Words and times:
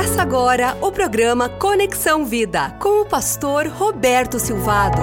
Começa 0.00 0.22
agora 0.22 0.78
o 0.80 0.90
programa 0.90 1.46
Conexão 1.46 2.24
Vida 2.24 2.70
com 2.78 3.02
o 3.02 3.06
pastor 3.06 3.66
Roberto 3.66 4.38
Silvado. 4.38 5.02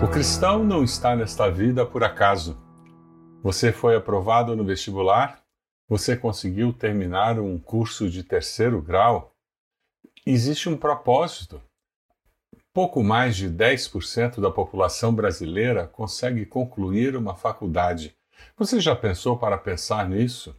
O 0.00 0.08
cristão 0.08 0.62
não 0.62 0.84
está 0.84 1.16
nesta 1.16 1.50
vida 1.50 1.84
por 1.84 2.04
acaso. 2.04 2.56
Você 3.42 3.72
foi 3.72 3.96
aprovado 3.96 4.54
no 4.54 4.64
vestibular? 4.64 5.42
Você 5.88 6.16
conseguiu 6.16 6.72
terminar 6.72 7.40
um 7.40 7.58
curso 7.58 8.08
de 8.08 8.22
terceiro 8.22 8.80
grau? 8.80 9.34
Existe 10.24 10.68
um 10.68 10.76
propósito. 10.76 11.60
Pouco 12.72 13.02
mais 13.02 13.34
de 13.34 13.50
10% 13.50 14.40
da 14.40 14.48
população 14.48 15.12
brasileira 15.12 15.88
consegue 15.88 16.46
concluir 16.46 17.16
uma 17.16 17.34
faculdade. 17.34 18.14
Você 18.56 18.78
já 18.78 18.94
pensou 18.94 19.36
para 19.36 19.58
pensar 19.58 20.08
nisso? 20.08 20.54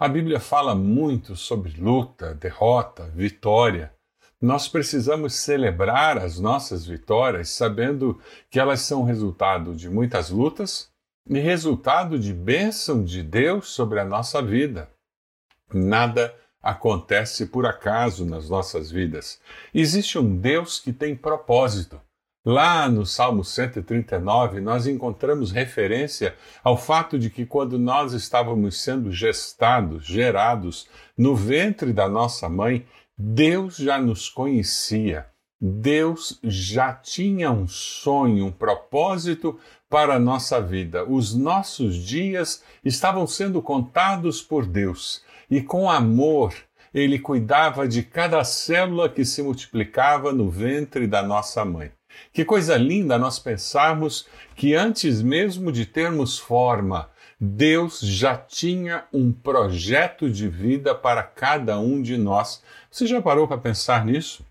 A 0.00 0.06
Bíblia 0.06 0.38
fala 0.38 0.76
muito 0.76 1.34
sobre 1.34 1.72
luta, 1.72 2.32
derrota, 2.32 3.10
vitória. 3.16 3.92
Nós 4.40 4.68
precisamos 4.68 5.34
celebrar 5.34 6.18
as 6.18 6.38
nossas 6.38 6.86
vitórias 6.86 7.48
sabendo 7.48 8.16
que 8.48 8.60
elas 8.60 8.82
são 8.82 9.02
resultado 9.02 9.74
de 9.74 9.90
muitas 9.90 10.30
lutas 10.30 10.88
e 11.28 11.40
resultado 11.40 12.16
de 12.16 12.32
bênção 12.32 13.02
de 13.02 13.24
Deus 13.24 13.70
sobre 13.70 13.98
a 13.98 14.04
nossa 14.04 14.40
vida. 14.40 14.88
Nada 15.74 16.32
acontece 16.62 17.46
por 17.46 17.66
acaso 17.66 18.24
nas 18.24 18.48
nossas 18.48 18.92
vidas. 18.92 19.40
Existe 19.74 20.16
um 20.16 20.36
Deus 20.36 20.78
que 20.78 20.92
tem 20.92 21.16
propósito. 21.16 22.00
Lá 22.50 22.88
no 22.88 23.04
Salmo 23.04 23.44
139, 23.44 24.62
nós 24.62 24.86
encontramos 24.86 25.50
referência 25.52 26.34
ao 26.64 26.78
fato 26.78 27.18
de 27.18 27.28
que 27.28 27.44
quando 27.44 27.78
nós 27.78 28.14
estávamos 28.14 28.80
sendo 28.82 29.12
gestados, 29.12 30.06
gerados 30.06 30.88
no 31.14 31.36
ventre 31.36 31.92
da 31.92 32.08
nossa 32.08 32.48
mãe, 32.48 32.86
Deus 33.18 33.76
já 33.76 33.98
nos 34.00 34.30
conhecia. 34.30 35.26
Deus 35.60 36.40
já 36.42 36.94
tinha 36.94 37.50
um 37.50 37.68
sonho, 37.68 38.46
um 38.46 38.50
propósito 38.50 39.60
para 39.86 40.14
a 40.14 40.18
nossa 40.18 40.58
vida. 40.58 41.04
Os 41.04 41.34
nossos 41.34 41.96
dias 41.96 42.64
estavam 42.82 43.26
sendo 43.26 43.60
contados 43.60 44.40
por 44.40 44.64
Deus 44.64 45.22
e 45.50 45.60
com 45.60 45.90
amor 45.90 46.54
ele 46.94 47.18
cuidava 47.18 47.86
de 47.86 48.02
cada 48.02 48.42
célula 48.42 49.06
que 49.06 49.22
se 49.22 49.42
multiplicava 49.42 50.32
no 50.32 50.48
ventre 50.48 51.06
da 51.06 51.22
nossa 51.22 51.62
mãe. 51.62 51.92
Que 52.32 52.44
coisa 52.44 52.76
linda 52.76 53.18
nós 53.18 53.38
pensarmos 53.38 54.26
que 54.54 54.74
antes 54.74 55.22
mesmo 55.22 55.72
de 55.72 55.86
termos 55.86 56.38
forma, 56.38 57.10
Deus 57.40 58.00
já 58.00 58.36
tinha 58.36 59.04
um 59.12 59.32
projeto 59.32 60.28
de 60.28 60.48
vida 60.48 60.94
para 60.94 61.22
cada 61.22 61.78
um 61.78 62.02
de 62.02 62.16
nós. 62.16 62.62
Você 62.90 63.06
já 63.06 63.22
parou 63.22 63.46
para 63.46 63.58
pensar 63.58 64.04
nisso? 64.04 64.44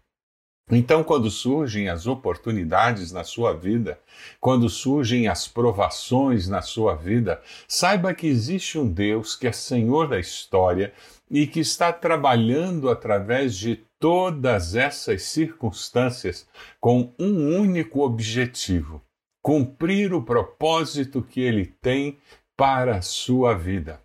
Então, 0.70 1.02
quando 1.02 1.32
surgem 1.32 1.88
as 1.88 2.08
oportunidades 2.08 3.12
na 3.14 3.24
sua 3.24 3.54
vida, 3.54 3.98
quando 4.40 4.68
surgem 4.70 5.28
as 5.28 5.48
provações 5.48 6.50
na 6.50 6.62
sua 6.62 6.94
vida, 6.94 7.42
saiba 7.68 8.14
que 8.14 8.28
existe 8.28 8.78
um 8.78 8.86
Deus 8.90 9.34
que 9.34 9.48
é 9.48 9.52
Senhor 9.54 10.10
da 10.10 10.20
história 10.20 10.94
e 11.32 11.48
que 11.48 11.62
está 11.62 11.94
trabalhando 11.94 12.90
através 12.90 13.56
de 13.56 13.82
todas 14.00 14.76
essas 14.76 15.24
circunstâncias 15.24 16.48
com 16.80 17.14
um 17.20 17.58
único 17.60 18.02
objetivo: 18.02 19.04
cumprir 19.42 20.14
o 20.14 20.24
propósito 20.24 21.22
que 21.22 21.42
ele 21.42 21.66
tem 21.66 22.20
para 22.56 22.98
a 22.98 23.02
sua 23.02 23.54
vida. 23.54 24.02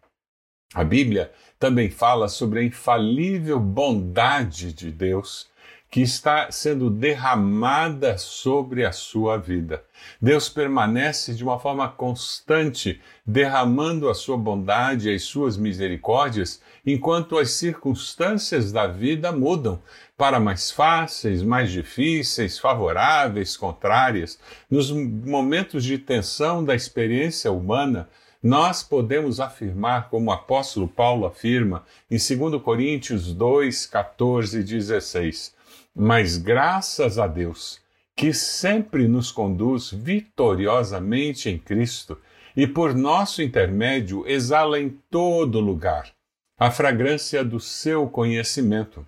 A 0.75 0.83
Bíblia 0.83 1.33
também 1.59 1.91
fala 1.91 2.29
sobre 2.29 2.61
a 2.61 2.65
infalível 2.65 3.61
bondade 3.61 4.73
de 4.73 4.91
Deus 4.91 5.52
que 5.93 6.01
está 6.01 6.51
sendo 6.51 6.89
derramada 6.89 8.17
sobre 8.17 8.83
a 8.83 8.93
sua 8.93 9.37
vida. 9.37 9.85
Deus 10.19 10.49
permanece 10.49 11.35
de 11.35 11.45
uma 11.45 11.59
forma 11.59 11.87
constante, 11.87 12.99
derramando 13.27 14.09
a 14.09 14.15
sua 14.15 14.39
bondade 14.39 15.11
e 15.11 15.15
as 15.15 15.25
suas 15.25 15.59
misericórdias, 15.59 16.63
enquanto 16.87 17.39
as 17.39 17.51
circunstâncias 17.51 18.73
da 18.73 18.87
vida 18.87 19.31
mudam 19.33 19.83
para 20.17 20.41
mais 20.41 20.71
fáceis, 20.71 21.43
mais 21.43 21.71
difíceis, 21.71 22.59
favoráveis, 22.59 23.55
contrárias. 23.55 24.39
Nos 24.71 24.91
momentos 24.91 25.85
de 25.85 25.99
tensão 25.99 26.65
da 26.65 26.75
experiência 26.75 27.53
humana, 27.53 28.09
nós 28.43 28.83
podemos 28.83 29.41
afirmar, 29.41 30.09
como 30.09 30.31
o 30.31 30.33
apóstolo 30.33 30.89
Paulo 30.89 31.27
afirma 31.27 31.85
em 32.11 32.17
2 32.17 32.63
Coríntios 32.63 33.35
2, 33.35 33.85
14 33.85 34.59
e 34.59 34.65
16, 34.65 35.61
mas 35.95 36.37
graças 36.37 37.19
a 37.19 37.27
Deus, 37.27 37.81
que 38.17 38.33
sempre 38.33 39.09
nos 39.09 39.31
conduz 39.31 39.91
vitoriosamente 39.91 41.49
em 41.49 41.59
Cristo 41.59 42.19
e 42.57 42.67
por 42.67 42.95
nosso 42.95 43.43
intermédio 43.43 44.25
exala 44.27 44.79
em 44.79 44.91
todo 45.11 45.61
lugar 45.61 46.13
a 46.59 46.71
fragrância 46.71 47.43
do 47.43 47.59
seu 47.59 48.09
conhecimento. 48.09 49.07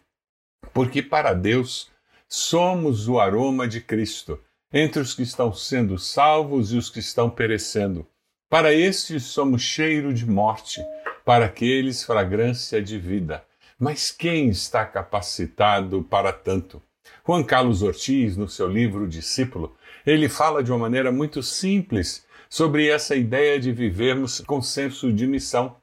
Porque 0.73 1.03
para 1.03 1.33
Deus 1.33 1.91
somos 2.27 3.07
o 3.07 3.21
aroma 3.21 3.69
de 3.69 3.81
Cristo 3.81 4.41
entre 4.73 5.01
os 5.01 5.15
que 5.15 5.23
estão 5.23 5.53
sendo 5.53 5.97
salvos 5.99 6.73
e 6.73 6.77
os 6.77 6.91
que 6.91 6.99
estão 6.99 7.31
perecendo. 7.31 8.05
Para 8.51 8.73
estes 8.73 9.25
somos 9.25 9.63
cheiro 9.63 10.13
de 10.13 10.27
morte, 10.27 10.85
para 11.25 11.45
aqueles 11.45 12.03
fragrância 12.03 12.83
de 12.83 12.99
vida. 12.99 13.45
Mas 13.79 14.11
quem 14.11 14.49
está 14.49 14.85
capacitado 14.85 16.03
para 16.03 16.33
tanto? 16.33 16.83
Juan 17.27 17.43
Carlos 17.43 17.83
Ortiz, 17.83 18.37
no 18.37 18.49
seu 18.49 18.69
livro 18.69 19.09
Discípulo, 19.09 19.77
ele 20.07 20.29
fala 20.29 20.63
de 20.63 20.71
uma 20.71 20.79
maneira 20.79 21.11
muito 21.11 21.43
simples 21.43 22.27
sobre 22.49 22.89
essa 22.89 23.17
ideia 23.17 23.59
de 23.59 23.73
vivermos 23.73 24.41
com 24.41 24.63
senso 24.63 25.13
de 25.13 25.27
missão. 25.27 25.77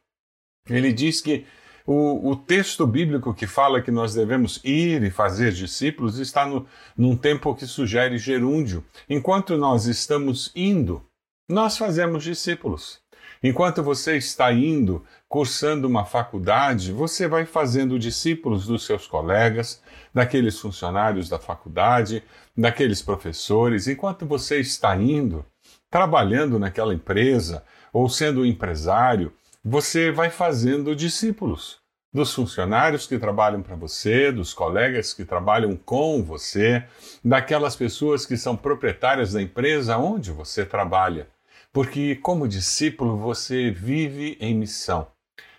Ele 0.69 0.93
diz 0.93 1.19
que 1.19 1.45
o, 1.85 2.29
o, 2.29 2.35
texto 2.35 2.85
bíblico 2.85 3.33
que 3.33 3.47
fala 3.47 3.81
que 3.81 3.91
nós 3.91 4.13
devemos 4.13 4.61
ir 4.63 5.03
e 5.03 5.09
fazer 5.09 5.51
discípulos 5.51 6.19
está 6.19 6.45
no, 6.45 6.65
num 6.95 7.17
tempo 7.17 7.55
que 7.55 7.65
sugere 7.65 8.17
gerúndio. 8.17 8.85
Enquanto 9.09 9.57
nós 9.57 9.85
estamos 9.87 10.51
indo, 10.55 11.03
nós 11.49 11.77
fazemos 11.77 12.23
discípulos. 12.23 13.00
Enquanto 13.43 13.81
você 13.81 14.17
está 14.17 14.53
indo, 14.53 15.03
cursando 15.27 15.87
uma 15.87 16.05
faculdade, 16.05 16.91
você 16.91 17.27
vai 17.27 17.43
fazendo 17.43 17.97
discípulos 17.97 18.67
dos 18.67 18.85
seus 18.85 19.07
colegas, 19.07 19.81
daqueles 20.13 20.59
funcionários 20.59 21.27
da 21.27 21.39
faculdade, 21.39 22.23
daqueles 22.55 23.01
professores. 23.01 23.87
Enquanto 23.87 24.27
você 24.27 24.59
está 24.59 24.95
indo, 24.95 25.43
trabalhando 25.89 26.59
naquela 26.59 26.93
empresa 26.93 27.63
ou 27.91 28.07
sendo 28.07 28.45
empresário, 28.45 29.33
você 29.65 30.11
vai 30.11 30.29
fazendo 30.29 30.95
discípulos 30.95 31.79
dos 32.13 32.31
funcionários 32.33 33.07
que 33.07 33.17
trabalham 33.17 33.63
para 33.63 33.75
você, 33.75 34.31
dos 34.31 34.53
colegas 34.53 35.13
que 35.13 35.25
trabalham 35.25 35.75
com 35.75 36.21
você, 36.23 36.83
daquelas 37.25 37.75
pessoas 37.75 38.23
que 38.23 38.37
são 38.37 38.55
proprietárias 38.55 39.33
da 39.33 39.41
empresa 39.41 39.97
onde 39.97 40.29
você 40.29 40.63
trabalha. 40.63 41.27
Porque, 41.73 42.15
como 42.15 42.47
discípulo, 42.47 43.17
você 43.17 43.71
vive 43.71 44.37
em 44.41 44.53
missão. 44.53 45.07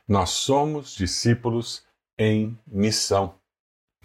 Nós 0.07 0.31
somos 0.31 0.95
discípulos 0.95 1.85
em 2.19 2.59
missão. 2.67 3.35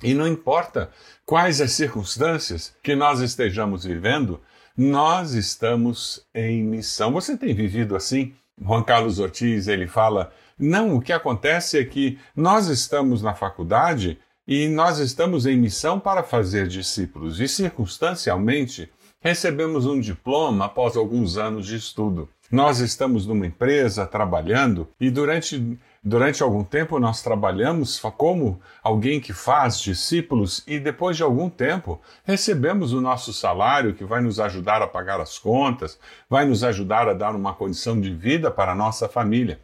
E 0.02 0.14
não 0.14 0.28
importa 0.28 0.90
quais 1.26 1.60
as 1.60 1.72
circunstâncias 1.72 2.76
que 2.84 2.96
nós 2.96 3.20
estejamos 3.20 3.84
vivendo, 3.84 4.40
nós 4.78 5.34
estamos 5.34 6.26
em 6.34 6.64
missão. 6.64 7.12
Você 7.12 7.36
tem 7.36 7.54
vivido 7.54 7.96
assim? 7.96 8.34
Juan 8.62 8.84
Carlos 8.84 9.20
Ortiz, 9.20 9.68
ele 9.68 9.88
fala: 9.88 10.32
"Não, 10.58 10.96
o 10.96 11.02
que 11.02 11.12
acontece 11.12 11.80
é 11.80 11.84
que 11.84 12.20
nós 12.36 12.68
estamos 12.68 13.22
na 13.22 13.34
faculdade 13.34 14.20
e 14.48 14.68
nós 14.70 15.00
estamos 15.00 15.46
em 15.46 15.58
missão 15.58 16.00
para 16.00 16.24
fazer 16.24 16.68
discípulos 16.68 17.40
e 17.40 17.48
circunstancialmente 17.48 18.90
recebemos 19.20 19.86
um 19.86 20.00
diploma 20.00 20.66
após 20.66 20.96
alguns 20.96 21.38
anos 21.38 21.66
de 21.66 21.76
estudo. 21.76 22.30
Nós 22.50 22.80
estamos 22.80 23.26
numa 23.26 23.46
empresa 23.46 24.06
trabalhando 24.06 24.88
e 25.00 25.10
durante, 25.10 25.78
durante 26.02 26.42
algum 26.42 26.64
tempo 26.64 26.98
nós 26.98 27.22
trabalhamos 27.22 28.00
como 28.16 28.62
alguém 28.82 29.20
que 29.20 29.34
faz 29.34 29.82
discípulos 29.82 30.64
e 30.66 30.80
depois 30.80 31.18
de 31.18 31.24
algum 31.24 31.50
tempo 31.50 32.00
recebemos 32.24 32.94
o 32.94 33.02
nosso 33.02 33.34
salário 33.34 33.94
que 33.94 34.06
vai 34.06 34.22
nos 34.22 34.40
ajudar 34.40 34.82
a 34.82 34.88
pagar 34.88 35.20
as 35.20 35.38
contas, 35.38 36.00
vai 36.30 36.46
nos 36.46 36.64
ajudar 36.64 37.10
a 37.10 37.14
dar 37.14 37.36
uma 37.36 37.54
condição 37.54 38.00
de 38.00 38.14
vida 38.14 38.50
para 38.50 38.72
a 38.72 38.76
nossa 38.76 39.10
família. 39.10 39.60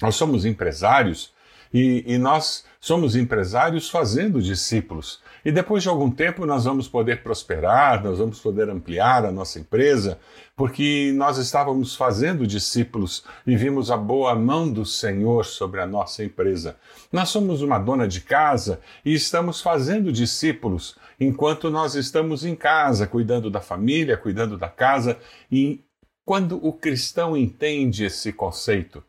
Nós 0.00 0.14
somos 0.14 0.44
empresários 0.44 1.34
E, 1.72 2.04
e, 2.06 2.16
nós 2.16 2.64
somos 2.80 3.16
empresários 3.16 3.90
fazendo 3.90 4.40
discípulos. 4.40 5.20
E 5.46 5.52
depois 5.52 5.80
de 5.80 5.88
algum 5.88 6.10
tempo 6.10 6.44
nós 6.44 6.64
vamos 6.64 6.88
poder 6.88 7.22
prosperar, 7.22 8.02
nós 8.02 8.18
vamos 8.18 8.40
poder 8.40 8.68
ampliar 8.68 9.24
a 9.24 9.30
nossa 9.30 9.60
empresa, 9.60 10.18
porque 10.56 11.12
nós 11.14 11.38
estávamos 11.38 11.94
fazendo 11.94 12.44
discípulos 12.44 13.22
e 13.46 13.54
vimos 13.54 13.88
a 13.88 13.96
boa 13.96 14.34
mão 14.34 14.68
do 14.68 14.84
Senhor 14.84 15.44
sobre 15.44 15.80
a 15.80 15.86
nossa 15.86 16.24
empresa. 16.24 16.74
Nós 17.12 17.28
somos 17.28 17.62
uma 17.62 17.78
dona 17.78 18.08
de 18.08 18.22
casa 18.22 18.80
e 19.04 19.14
estamos 19.14 19.62
fazendo 19.62 20.10
discípulos 20.10 20.96
enquanto 21.20 21.70
nós 21.70 21.94
estamos 21.94 22.44
em 22.44 22.56
casa, 22.56 23.06
cuidando 23.06 23.48
da 23.48 23.60
família, 23.60 24.16
cuidando 24.16 24.58
da 24.58 24.68
casa. 24.68 25.16
E 25.48 25.80
quando 26.24 26.58
o 26.60 26.72
cristão 26.72 27.36
entende 27.36 28.04
esse 28.04 28.32
conceito, 28.32 29.00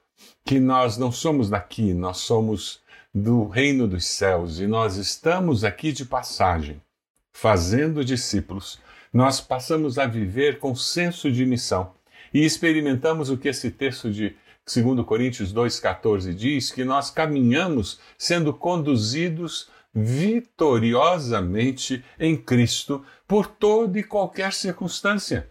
que 0.46 0.60
nós 0.60 1.00
não 1.00 1.12
somos 1.12 1.50
daqui, 1.50 1.96
nós 1.96 2.18
somos 2.18 2.80
do 3.22 3.48
reino 3.48 3.88
dos 3.88 4.06
céus 4.06 4.60
e 4.60 4.68
nós 4.68 4.98
estamos 4.98 5.64
aqui 5.64 5.92
de 5.92 6.06
passagem, 6.06 6.80
fazendo 7.34 8.06
discípulos, 8.06 8.80
nós 9.12 9.42
passamos 9.42 9.98
a 9.98 10.06
viver 10.06 10.60
com 10.60 10.76
senso 10.76 11.32
de 11.32 11.44
missão 11.44 11.96
e 12.32 12.46
experimentamos 12.46 13.32
o 13.32 13.38
que 13.38 13.48
esse 13.48 13.72
texto 13.72 14.12
de 14.12 14.36
2 14.72 15.04
Coríntios 15.06 15.52
2,14 15.52 16.32
diz: 16.34 16.70
que 16.72 16.84
nós 16.84 17.10
caminhamos 17.10 18.00
sendo 18.18 18.54
conduzidos 18.54 19.70
vitoriosamente 19.94 22.04
em 22.20 22.36
Cristo 22.38 23.04
por 23.28 23.48
toda 23.48 23.98
e 23.98 24.04
qualquer 24.04 24.54
circunstância. 24.54 25.50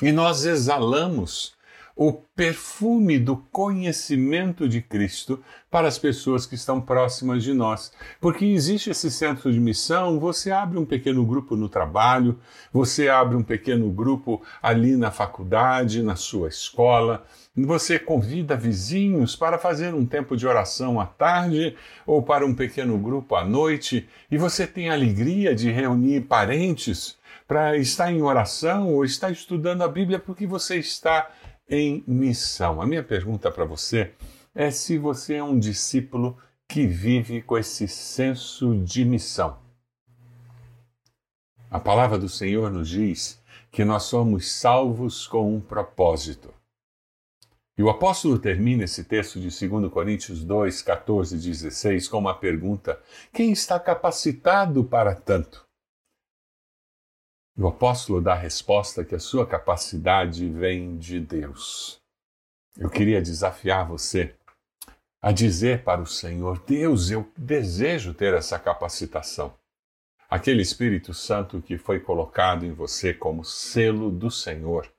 E 0.00 0.12
nós 0.12 0.44
exalamos 0.44 1.55
o 1.98 2.12
perfume 2.12 3.18
do 3.18 3.38
conhecimento 3.50 4.68
de 4.68 4.82
Cristo 4.82 5.42
para 5.70 5.88
as 5.88 5.98
pessoas 5.98 6.44
que 6.44 6.54
estão 6.54 6.78
próximas 6.78 7.42
de 7.42 7.54
nós. 7.54 7.90
Porque 8.20 8.44
existe 8.44 8.90
esse 8.90 9.10
centro 9.10 9.50
de 9.50 9.58
missão, 9.58 10.20
você 10.20 10.50
abre 10.50 10.78
um 10.78 10.84
pequeno 10.84 11.24
grupo 11.24 11.56
no 11.56 11.70
trabalho, 11.70 12.38
você 12.70 13.08
abre 13.08 13.34
um 13.34 13.42
pequeno 13.42 13.90
grupo 13.90 14.42
ali 14.62 14.94
na 14.94 15.10
faculdade, 15.10 16.02
na 16.02 16.16
sua 16.16 16.48
escola, 16.48 17.24
você 17.56 17.98
convida 17.98 18.54
vizinhos 18.54 19.34
para 19.34 19.56
fazer 19.56 19.94
um 19.94 20.04
tempo 20.04 20.36
de 20.36 20.46
oração 20.46 21.00
à 21.00 21.06
tarde 21.06 21.74
ou 22.04 22.22
para 22.22 22.44
um 22.44 22.54
pequeno 22.54 22.98
grupo 22.98 23.34
à 23.34 23.42
noite, 23.42 24.06
e 24.30 24.36
você 24.36 24.66
tem 24.66 24.90
a 24.90 24.92
alegria 24.92 25.54
de 25.54 25.70
reunir 25.70 26.22
parentes 26.22 27.16
para 27.48 27.76
estar 27.76 28.12
em 28.12 28.20
oração 28.20 28.92
ou 28.92 29.04
estar 29.04 29.30
estudando 29.30 29.82
a 29.82 29.88
Bíblia 29.88 30.18
porque 30.18 30.46
você 30.46 30.76
está 30.76 31.30
em 31.68 32.04
missão. 32.06 32.80
A 32.80 32.86
minha 32.86 33.02
pergunta 33.02 33.50
para 33.50 33.64
você 33.64 34.12
é 34.54 34.70
se 34.70 34.98
você 34.98 35.34
é 35.34 35.44
um 35.44 35.58
discípulo 35.58 36.38
que 36.68 36.86
vive 36.86 37.42
com 37.42 37.58
esse 37.58 37.86
senso 37.86 38.76
de 38.78 39.04
missão. 39.04 39.58
A 41.70 41.80
palavra 41.80 42.18
do 42.18 42.28
Senhor 42.28 42.70
nos 42.70 42.88
diz 42.88 43.40
que 43.70 43.84
nós 43.84 44.04
somos 44.04 44.50
salvos 44.50 45.26
com 45.26 45.54
um 45.54 45.60
propósito. 45.60 46.54
E 47.76 47.82
o 47.82 47.90
apóstolo 47.90 48.38
termina 48.38 48.84
esse 48.84 49.04
texto 49.04 49.38
de 49.38 49.48
2 49.68 49.92
Coríntios 49.92 50.42
2, 50.42 50.80
14 50.80 51.36
e 51.36 51.38
16 51.38 52.08
com 52.08 52.18
uma 52.18 52.34
pergunta: 52.34 52.98
Quem 53.32 53.52
está 53.52 53.78
capacitado 53.78 54.82
para 54.82 55.14
tanto? 55.14 55.65
O 57.58 57.66
apóstolo 57.66 58.20
dá 58.20 58.34
a 58.34 58.38
resposta 58.38 59.02
que 59.02 59.14
a 59.14 59.18
sua 59.18 59.46
capacidade 59.46 60.46
vem 60.46 60.98
de 60.98 61.18
Deus. 61.18 61.98
Eu 62.76 62.90
queria 62.90 63.22
desafiar 63.22 63.88
você 63.88 64.34
a 65.22 65.32
dizer 65.32 65.82
para 65.82 66.02
o 66.02 66.06
Senhor: 66.06 66.62
Deus, 66.66 67.10
eu 67.10 67.26
desejo 67.34 68.12
ter 68.12 68.34
essa 68.34 68.58
capacitação. 68.58 69.54
Aquele 70.28 70.60
Espírito 70.60 71.14
Santo 71.14 71.62
que 71.62 71.78
foi 71.78 71.98
colocado 71.98 72.66
em 72.66 72.72
você 72.72 73.14
como 73.14 73.42
selo 73.42 74.10
do 74.10 74.30
Senhor 74.30 74.92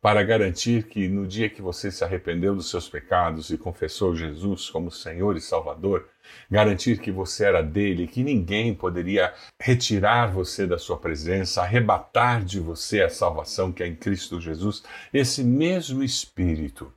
para 0.00 0.22
garantir 0.22 0.86
que 0.86 1.08
no 1.08 1.26
dia 1.26 1.50
que 1.50 1.62
você 1.62 1.90
se 1.90 2.04
arrependeu 2.04 2.54
dos 2.54 2.70
seus 2.70 2.88
pecados 2.88 3.50
e 3.50 3.58
confessou 3.58 4.14
Jesus 4.14 4.70
como 4.70 4.90
Senhor 4.90 5.36
e 5.36 5.40
Salvador, 5.40 6.08
garantir 6.50 6.98
que 6.98 7.10
você 7.10 7.44
era 7.44 7.62
dele, 7.62 8.06
que 8.06 8.22
ninguém 8.22 8.74
poderia 8.74 9.32
retirar 9.60 10.32
você 10.32 10.66
da 10.66 10.78
sua 10.78 10.96
presença, 10.96 11.62
arrebatar 11.62 12.44
de 12.44 12.60
você 12.60 13.02
a 13.02 13.10
salvação 13.10 13.72
que 13.72 13.82
é 13.82 13.86
em 13.86 13.94
Cristo 13.94 14.40
Jesus, 14.40 14.82
esse 15.12 15.42
mesmo 15.42 16.02
Espírito, 16.02 16.92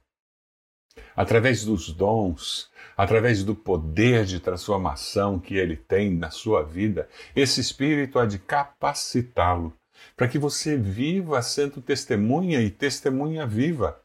através 1.15 1.63
dos 1.63 1.91
dons, 1.91 2.69
através 2.95 3.43
do 3.43 3.55
poder 3.55 4.25
de 4.25 4.39
transformação 4.39 5.39
que 5.39 5.55
ele 5.55 5.75
tem 5.75 6.11
na 6.11 6.29
sua 6.29 6.63
vida, 6.63 7.07
esse 7.35 7.61
Espírito 7.61 8.19
há 8.19 8.25
de 8.25 8.39
capacitá-lo 8.39 9.73
para 10.15 10.27
que 10.27 10.39
você 10.39 10.77
viva 10.77 11.41
sendo 11.41 11.81
testemunha 11.81 12.61
e 12.61 12.69
testemunha 12.69 13.45
viva, 13.45 13.99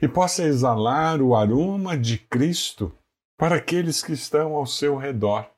e 0.00 0.08
possa 0.08 0.44
exalar 0.44 1.20
o 1.20 1.34
aroma 1.34 1.96
de 1.96 2.18
Cristo 2.18 2.92
para 3.38 3.54
aqueles 3.54 4.02
que 4.02 4.12
estão 4.12 4.54
ao 4.54 4.66
seu 4.66 4.96
redor. 4.96 5.48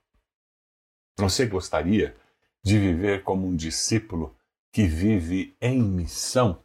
Você 1.19 1.47
gostaria 1.47 2.15
de 2.63 2.79
viver 2.79 3.25
como 3.25 3.47
um 3.47 3.57
discípulo 3.57 4.37
que 4.71 4.87
vive 4.87 5.57
em 5.59 5.83
missão? 5.83 6.63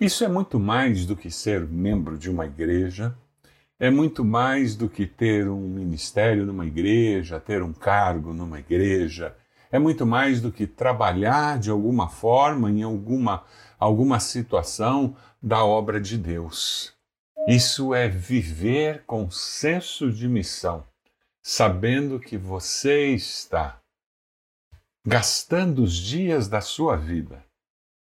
Isso 0.00 0.24
é 0.24 0.28
muito 0.28 0.58
mais 0.58 1.04
do 1.04 1.14
que 1.14 1.30
ser 1.30 1.68
membro 1.68 2.16
de 2.16 2.30
uma 2.30 2.46
igreja, 2.46 3.14
é 3.78 3.90
muito 3.90 4.24
mais 4.24 4.74
do 4.74 4.88
que 4.88 5.06
ter 5.06 5.46
um 5.50 5.68
ministério 5.68 6.46
numa 6.46 6.64
igreja, 6.64 7.38
ter 7.38 7.62
um 7.62 7.74
cargo 7.74 8.32
numa 8.32 8.58
igreja, 8.58 9.36
é 9.70 9.78
muito 9.78 10.06
mais 10.06 10.40
do 10.40 10.50
que 10.50 10.66
trabalhar 10.66 11.58
de 11.58 11.68
alguma 11.68 12.08
forma 12.08 12.70
em 12.70 12.82
alguma, 12.82 13.44
alguma 13.78 14.18
situação 14.18 15.14
da 15.42 15.62
obra 15.62 16.00
de 16.00 16.16
Deus. 16.16 16.98
Isso 17.52 17.92
é 17.92 18.06
viver 18.06 19.02
com 19.06 19.28
senso 19.28 20.12
de 20.12 20.28
missão, 20.28 20.86
sabendo 21.42 22.20
que 22.20 22.38
você 22.38 23.08
está 23.08 23.82
gastando 25.04 25.82
os 25.82 25.92
dias 25.96 26.46
da 26.46 26.60
sua 26.60 26.94
vida 26.96 27.44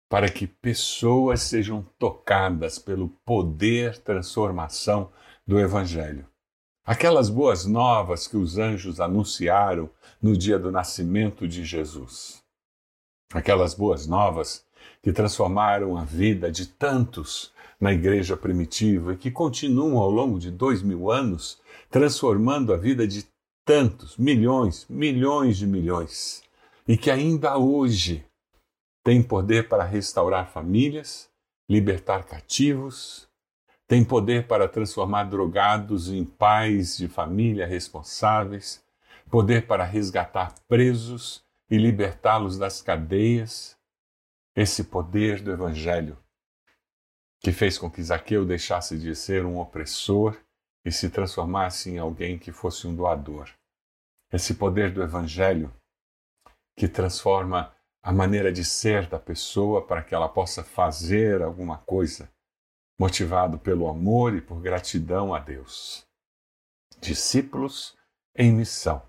para 0.08 0.30
que 0.30 0.46
pessoas 0.46 1.42
sejam 1.42 1.82
tocadas 1.98 2.78
pelo 2.78 3.10
poder 3.26 3.98
transformação 3.98 5.12
do 5.46 5.60
Evangelho. 5.60 6.26
Aquelas 6.82 7.28
boas 7.28 7.66
novas 7.66 8.26
que 8.26 8.38
os 8.38 8.56
anjos 8.56 9.00
anunciaram 9.02 9.90
no 10.18 10.34
dia 10.34 10.58
do 10.58 10.72
nascimento 10.72 11.46
de 11.46 11.62
Jesus. 11.62 12.42
Aquelas 13.34 13.74
boas 13.74 14.06
novas 14.06 14.64
que 15.02 15.12
transformaram 15.12 15.94
a 15.94 16.04
vida 16.04 16.50
de 16.50 16.66
tantos 16.66 17.54
na 17.80 17.92
igreja 17.92 18.36
primitiva 18.36 19.12
e 19.12 19.16
que 19.16 19.30
continuam 19.30 19.98
ao 19.98 20.10
longo 20.10 20.38
de 20.38 20.50
dois 20.50 20.82
mil 20.82 21.10
anos 21.10 21.60
transformando 21.90 22.72
a 22.72 22.76
vida 22.76 23.06
de 23.06 23.26
tantos, 23.64 24.16
milhões, 24.16 24.86
milhões 24.88 25.56
de 25.58 25.66
milhões, 25.66 26.42
e 26.86 26.96
que 26.96 27.10
ainda 27.10 27.58
hoje 27.58 28.24
têm 29.04 29.22
poder 29.22 29.68
para 29.68 29.84
restaurar 29.84 30.50
famílias, 30.50 31.28
libertar 31.68 32.24
cativos, 32.24 33.28
tem 33.88 34.04
poder 34.04 34.46
para 34.46 34.68
transformar 34.68 35.24
drogados 35.24 36.08
em 36.08 36.24
pais 36.24 36.96
de 36.96 37.08
família 37.08 37.66
responsáveis, 37.66 38.82
poder 39.30 39.66
para 39.66 39.84
resgatar 39.84 40.54
presos 40.68 41.44
e 41.70 41.76
libertá-los 41.76 42.58
das 42.58 42.80
cadeias. 42.80 43.76
Esse 44.54 44.84
poder 44.84 45.42
do 45.42 45.50
Evangelho 45.50 46.16
que 47.40 47.52
fez 47.52 47.78
com 47.78 47.90
que 47.90 48.02
Zaqueu 48.02 48.44
deixasse 48.44 48.98
de 48.98 49.14
ser 49.14 49.44
um 49.44 49.58
opressor 49.58 50.36
e 50.84 50.92
se 50.92 51.10
transformasse 51.10 51.90
em 51.90 51.98
alguém 51.98 52.38
que 52.38 52.52
fosse 52.52 52.86
um 52.86 52.94
doador. 52.94 53.50
Esse 54.32 54.54
poder 54.54 54.92
do 54.92 55.02
Evangelho 55.02 55.72
que 56.76 56.88
transforma 56.88 57.74
a 58.02 58.12
maneira 58.12 58.52
de 58.52 58.64
ser 58.64 59.08
da 59.08 59.18
pessoa 59.18 59.84
para 59.84 60.02
que 60.02 60.14
ela 60.14 60.28
possa 60.28 60.62
fazer 60.62 61.42
alguma 61.42 61.78
coisa 61.78 62.30
motivado 62.98 63.58
pelo 63.58 63.88
amor 63.88 64.34
e 64.34 64.40
por 64.40 64.60
gratidão 64.60 65.34
a 65.34 65.38
Deus. 65.38 66.06
Discípulos 67.00 67.96
em 68.34 68.52
missão, 68.52 69.02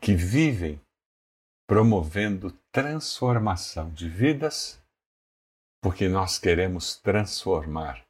que 0.00 0.14
vivem 0.14 0.80
promovendo 1.66 2.52
transformação 2.72 3.90
de 3.90 4.08
vidas, 4.08 4.77
porque 5.80 6.08
nós 6.08 6.38
queremos 6.38 6.96
transformar 6.96 8.04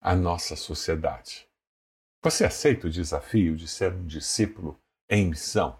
a 0.00 0.14
nossa 0.14 0.56
sociedade. 0.56 1.46
Você 2.22 2.44
aceita 2.44 2.86
o 2.86 2.90
desafio 2.90 3.56
de 3.56 3.68
ser 3.68 3.92
um 3.92 4.06
discípulo 4.06 4.78
em 5.08 5.28
missão? 5.28 5.78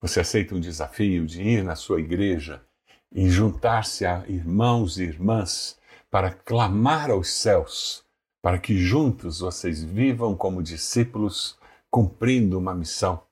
Você 0.00 0.20
aceita 0.20 0.54
um 0.54 0.60
desafio 0.60 1.26
de 1.26 1.42
ir 1.42 1.62
na 1.62 1.76
sua 1.76 2.00
igreja 2.00 2.64
e 3.12 3.28
juntar-se 3.28 4.06
a 4.06 4.24
irmãos 4.28 4.98
e 4.98 5.02
irmãs 5.02 5.78
para 6.10 6.32
clamar 6.32 7.10
aos 7.10 7.28
céus, 7.30 8.04
para 8.40 8.58
que 8.58 8.78
juntos 8.78 9.40
vocês 9.40 9.82
vivam 9.82 10.34
como 10.36 10.62
discípulos 10.62 11.58
cumprindo 11.90 12.58
uma 12.58 12.74
missão. 12.74 13.22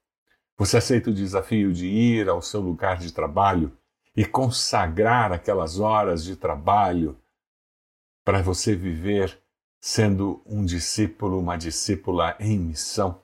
Você 0.59 0.77
aceita 0.77 1.11
o 1.11 1.15
desafio 1.15 1.73
de 1.73 1.87
ir 1.87 2.29
ao 2.29 2.43
seu 2.43 2.61
lugar 2.61 2.99
de 2.99 3.12
trabalho 3.12 3.73
e 4.19 4.25
consagrar 4.25 5.31
aquelas 5.31 5.79
horas 5.79 6.25
de 6.25 6.35
trabalho 6.35 7.17
para 8.25 8.43
você 8.43 8.75
viver 8.75 9.41
sendo 9.81 10.43
um 10.45 10.65
discípulo, 10.65 11.39
uma 11.39 11.57
discípula 11.57 12.35
em 12.41 12.59
missão. 12.59 13.23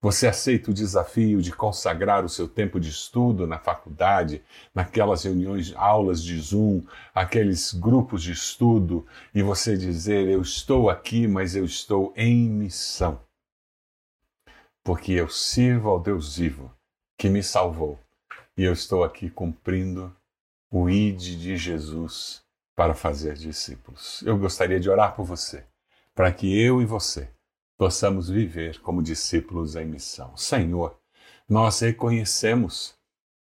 Você 0.00 0.28
aceita 0.28 0.70
o 0.70 0.74
desafio 0.74 1.42
de 1.42 1.50
consagrar 1.50 2.24
o 2.24 2.28
seu 2.28 2.46
tempo 2.46 2.78
de 2.78 2.90
estudo 2.90 3.44
na 3.44 3.58
faculdade, 3.58 4.40
naquelas 4.72 5.24
reuniões, 5.24 5.74
aulas 5.74 6.22
de 6.22 6.38
Zoom, 6.38 6.82
aqueles 7.12 7.74
grupos 7.74 8.22
de 8.22 8.30
estudo, 8.30 9.04
e 9.34 9.42
você 9.42 9.76
dizer: 9.76 10.28
Eu 10.28 10.42
estou 10.42 10.88
aqui, 10.88 11.26
mas 11.26 11.56
eu 11.56 11.64
estou 11.64 12.12
em 12.16 12.48
missão. 12.48 13.20
Porque 14.84 15.10
eu 15.10 15.28
sirvo 15.28 15.88
ao 15.88 15.98
Deus 15.98 16.36
vivo 16.36 16.72
que 17.18 17.28
me 17.28 17.42
salvou, 17.42 17.98
e 18.56 18.64
eu 18.64 18.72
estou 18.72 19.02
aqui 19.02 19.28
cumprindo 19.28 20.14
o 20.70 20.88
ID 20.88 21.36
de 21.38 21.56
Jesus 21.56 22.42
para 22.76 22.94
fazer 22.94 23.34
discípulos. 23.34 24.22
Eu 24.22 24.38
gostaria 24.38 24.80
de 24.80 24.90
orar 24.90 25.14
por 25.14 25.24
você, 25.24 25.64
para 26.14 26.32
que 26.32 26.60
eu 26.60 26.80
e 26.80 26.84
você 26.84 27.28
possamos 27.76 28.28
viver 28.28 28.80
como 28.80 29.02
discípulos 29.02 29.76
em 29.76 29.84
missão. 29.84 30.36
Senhor, 30.36 30.96
nós 31.48 31.80
reconhecemos 31.80 32.94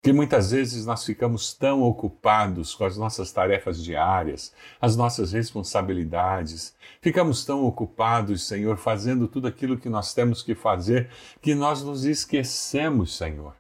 que 0.03 0.13
muitas 0.13 0.53
vezes 0.53 0.87
nós 0.87 1.05
ficamos 1.05 1.53
tão 1.53 1.83
ocupados 1.83 2.75
com 2.75 2.85
as 2.85 2.97
nossas 2.97 3.33
tarefas 3.33 3.83
diárias, 3.83 4.55
as 4.81 4.97
nossas 4.97 5.33
responsabilidades, 5.33 6.75
ficamos 7.01 7.45
tão 7.45 7.65
ocupados, 7.65 8.47
Senhor, 8.47 8.77
fazendo 8.77 9.27
tudo 9.27 9.49
aquilo 9.49 9.77
que 9.77 9.89
nós 9.89 10.15
temos 10.15 10.43
que 10.43 10.55
fazer, 10.55 11.11
que 11.43 11.55
nós 11.55 11.83
nos 11.83 12.05
esquecemos, 12.05 13.17
Senhor, 13.17 13.58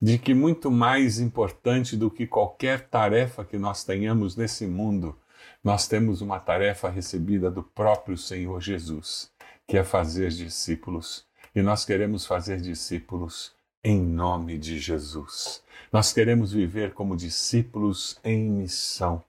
de 0.00 0.18
que 0.18 0.32
muito 0.32 0.70
mais 0.70 1.18
importante 1.18 1.96
do 1.96 2.10
que 2.10 2.26
qualquer 2.26 2.88
tarefa 2.88 3.44
que 3.44 3.58
nós 3.58 3.84
tenhamos 3.84 4.36
nesse 4.36 4.66
mundo, 4.66 5.18
nós 5.62 5.86
temos 5.86 6.20
uma 6.20 6.40
tarefa 6.40 6.88
recebida 6.88 7.50
do 7.50 7.62
próprio 7.62 8.16
Senhor 8.16 8.60
Jesus 8.60 9.30
que 9.70 9.78
é 9.78 9.84
fazer 9.84 10.30
discípulos. 10.30 11.24
E 11.54 11.62
nós 11.62 11.84
queremos 11.84 12.26
fazer 12.26 12.60
discípulos 12.60 13.52
em 13.84 14.00
nome 14.00 14.58
de 14.58 14.80
Jesus. 14.80 15.62
Nós 15.92 16.12
queremos 16.12 16.52
viver 16.52 16.92
como 16.92 17.16
discípulos 17.16 18.18
em 18.24 18.50
missão. 18.50 19.22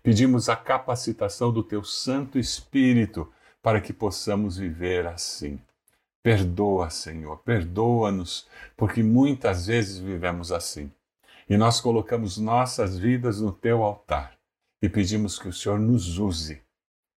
Pedimos 0.00 0.48
a 0.48 0.54
capacitação 0.54 1.52
do 1.52 1.64
Teu 1.64 1.82
Santo 1.82 2.38
Espírito 2.38 3.28
para 3.60 3.80
que 3.80 3.92
possamos 3.92 4.56
viver 4.56 5.04
assim. 5.04 5.60
Perdoa, 6.22 6.90
Senhor, 6.90 7.38
perdoa-nos, 7.38 8.46
porque 8.76 9.02
muitas 9.02 9.66
vezes 9.66 9.98
vivemos 9.98 10.52
assim. 10.52 10.90
E 11.48 11.56
nós 11.56 11.80
colocamos 11.80 12.36
nossas 12.36 12.98
vidas 12.98 13.40
no 13.40 13.52
Teu 13.52 13.82
altar 13.82 14.38
e 14.82 14.88
pedimos 14.88 15.38
que 15.38 15.48
o 15.48 15.52
Senhor 15.52 15.78
nos 15.78 16.18
use 16.18 16.60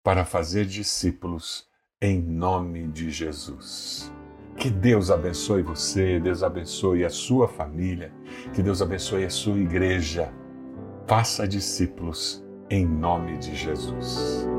para 0.03 0.23
fazer 0.23 0.65
discípulos 0.65 1.67
em 2.01 2.21
nome 2.21 2.87
de 2.87 3.09
Jesus. 3.09 4.11
Que 4.57 4.69
Deus 4.69 5.09
abençoe 5.09 5.63
você, 5.63 6.19
Deus 6.19 6.43
abençoe 6.43 7.05
a 7.05 7.09
sua 7.09 7.47
família, 7.47 8.11
que 8.53 8.61
Deus 8.61 8.81
abençoe 8.81 9.25
a 9.25 9.29
sua 9.29 9.57
igreja. 9.57 10.33
Faça 11.07 11.47
discípulos 11.47 12.43
em 12.69 12.85
nome 12.85 13.37
de 13.37 13.55
Jesus. 13.55 14.58